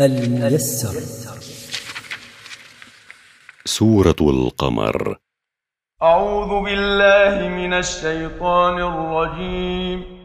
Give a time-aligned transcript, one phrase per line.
[0.00, 1.00] الميسر.
[3.64, 5.18] سورة القمر.
[6.02, 10.20] أعوذ بالله من الشيطان الرجيم.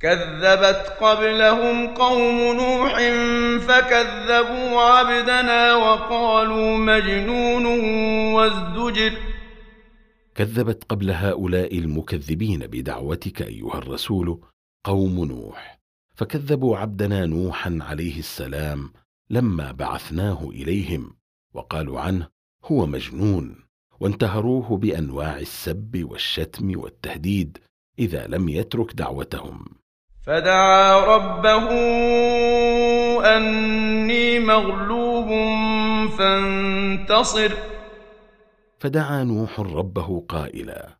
[0.00, 2.92] كذبت قبلهم قوم نوح
[3.66, 7.66] فكذبوا عبدنا وقالوا مجنون
[8.34, 9.12] وازدجر.
[10.34, 14.40] كذبت قبل هؤلاء المكذبين بدعوتك أيها الرسول
[14.84, 15.77] قوم نوح.
[16.18, 18.92] فكذبوا عبدنا نوحا عليه السلام
[19.30, 21.16] لما بعثناه إليهم
[21.54, 22.28] وقالوا عنه
[22.64, 23.56] هو مجنون
[24.00, 27.58] وانتهروه بأنواع السب والشتم والتهديد
[27.98, 29.64] إذا لم يترك دعوتهم.
[30.22, 31.70] فدعا ربه
[33.36, 35.28] أني مغلوب
[36.10, 37.52] فانتصر.
[38.78, 40.98] فدعا نوح ربه قائلا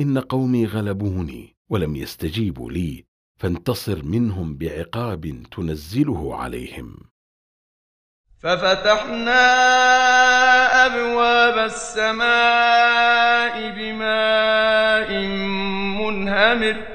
[0.00, 3.09] إن قومي غلبوني ولم يستجيبوا لي
[3.40, 6.96] فانتصر منهم بعقاب تنزله عليهم.
[8.38, 9.42] ففتحنا
[10.86, 15.12] أبواب السماء بماء
[16.00, 16.86] منهمر.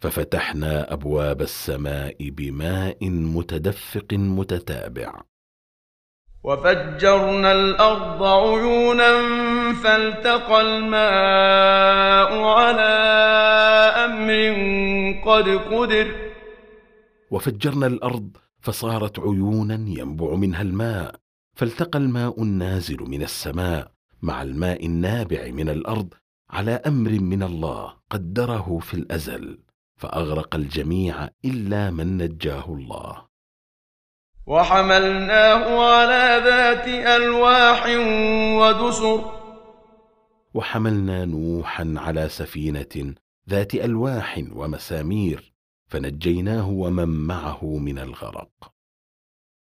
[0.00, 5.22] ففتحنا أبواب السماء بماء متدفق متتابع.
[6.44, 9.12] وفجرنا الأرض عيونا
[9.82, 12.94] فالتقى الماء على
[14.04, 14.30] أمر
[15.24, 16.08] قد قدر.
[17.30, 21.14] وفجرنا الأرض فصارت عيونا ينبع منها الماء
[21.56, 23.90] فالتقى الماء النازل من السماء
[24.22, 26.14] مع الماء النابع من الأرض
[26.50, 29.58] على أمر من الله قدره في الأزل
[29.96, 33.33] فأغرق الجميع إلا من نجاه الله.
[34.46, 37.86] وحملناه على ذات ألواح
[38.60, 39.24] ودسر.
[40.54, 43.14] وحملنا نوحا على سفينة
[43.50, 45.52] ذات ألواح ومسامير
[45.88, 48.48] فنجيناه ومن معه من الغرق.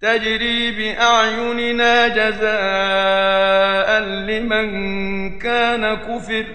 [0.00, 4.68] تجري بأعيننا جزاء لمن
[5.38, 6.46] كان كفر.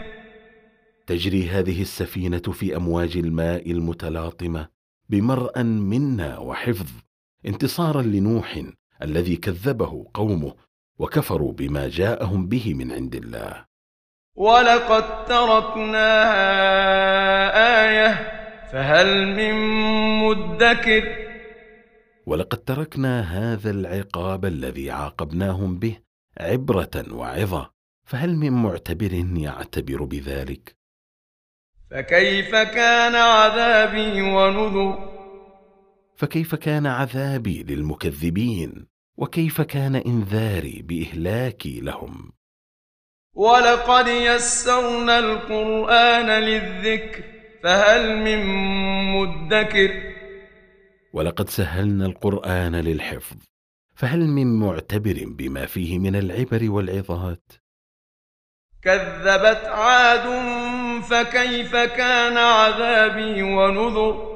[1.07, 4.67] تجري هذه السفينة في أمواج الماء المتلاطمة
[5.09, 6.89] بمرأ منا وحفظ.
[7.47, 8.61] انتصارا لنوح
[9.01, 10.53] الذي كذبه قومه
[10.99, 13.65] وكفروا بما جاءهم به من عند الله.
[14.35, 16.45] ولقد تركناها
[17.65, 18.35] إيه
[18.71, 19.53] فهل من
[20.19, 21.25] مدكر؟
[22.25, 25.97] ولقد تركنا هذا العقاب الذي عاقبناهم به
[26.37, 27.71] عبره وعظه
[28.05, 30.75] فهل من معتبر يعتبر بذلك؟
[31.91, 35.14] فكيف كان عذابي ونذر؟
[36.17, 38.87] فكيف كان عذابي للمكذبين؟
[39.17, 42.31] وكيف كان إنذاري بإهلاكي لهم؟
[43.33, 47.23] ولقد يسرنا القرآن للذكر
[47.63, 48.45] فهل من
[49.13, 50.13] مدكر؟
[51.13, 53.37] ولقد سهلنا القرآن للحفظ
[53.95, 57.51] فهل من معتبر بما فيه من العبر والعظات؟
[58.81, 60.51] كذبت عاد
[61.01, 64.34] فكيف كان عذابي ونذر؟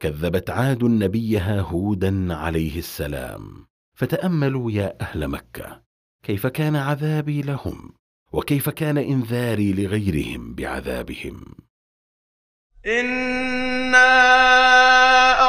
[0.00, 3.66] كذبت عاد نبيها هودا عليه السلام.
[3.94, 5.82] فتأملوا يا أهل مكة
[6.22, 7.92] كيف كان عذابي لهم؟
[8.32, 11.54] وكيف كان إنذاري لغيرهم بعذابهم؟
[12.86, 14.10] إنا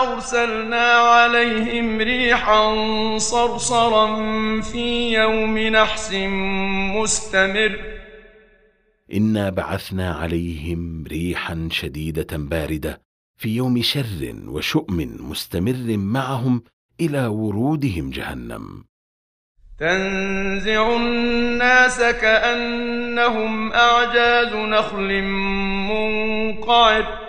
[0.01, 2.75] أرسلنا عليهم ريحا
[3.17, 4.07] صرصرا
[4.61, 6.13] في يوم نحس
[6.95, 7.79] مستمر.
[9.13, 13.04] إنا بعثنا عليهم ريحا شديدة باردة
[13.37, 16.63] في يوم شر وشؤم مستمر معهم
[17.01, 18.83] إلى ورودهم جهنم.
[19.79, 25.21] تنزع الناس كأنهم أعجاز نخل
[25.89, 27.25] منقعر.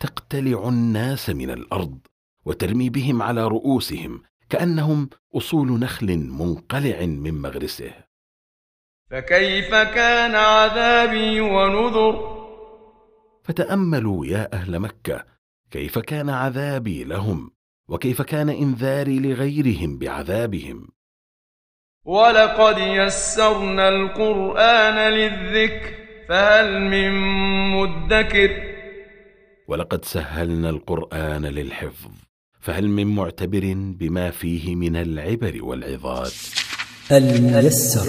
[0.00, 1.98] تقتلع الناس من الأرض
[2.44, 7.92] وترمي بهم على رؤوسهم كأنهم أصول نخل منقلع من مغرسه.
[9.10, 12.41] فكيف كان عذابي ونذر؟
[13.44, 15.24] فتأملوا يا أهل مكة
[15.70, 17.50] كيف كان عذابي لهم
[17.88, 20.88] وكيف كان إنذاري لغيرهم بعذابهم.
[22.04, 25.94] ولقد يسرنا القرآن للذكر
[26.28, 27.10] فهل من
[27.70, 28.50] مدكر؟
[29.68, 32.10] ولقد سهلنا القرآن للحفظ
[32.60, 36.34] فهل من معتبر بما فيه من العبر والعظات
[37.12, 38.06] الميسر.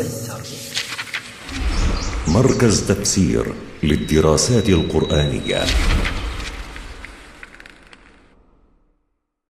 [2.28, 3.46] مركز تفسير
[3.84, 5.64] للدراسات القرآنية.